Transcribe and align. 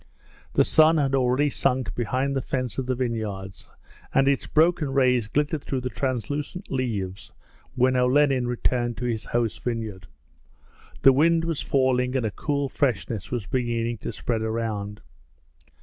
The 0.53 0.63
sun 0.63 0.97
had 0.97 1.13
already 1.13 1.51
sunk 1.51 1.93
behind 1.93 2.35
the 2.35 2.41
fence 2.41 2.79
of 2.79 2.87
the 2.87 2.95
vineyards, 2.95 3.69
and 4.11 4.27
its 4.27 4.47
broken 4.47 4.89
rays 4.91 5.27
glittered 5.27 5.63
through 5.63 5.81
the 5.81 5.91
translucent 5.91 6.71
leaves 6.71 7.31
when 7.75 7.95
Olenin 7.95 8.47
returned 8.47 8.97
to 8.97 9.05
his 9.05 9.25
host's 9.25 9.59
vineyard. 9.59 10.07
The 11.03 11.13
wind 11.13 11.45
was 11.45 11.61
falling 11.61 12.15
and 12.15 12.25
a 12.25 12.31
cool 12.31 12.67
freshness 12.67 13.29
was 13.29 13.45
beginning 13.45 13.99
to 13.99 14.11
spread 14.11 14.41
around. 14.41 15.01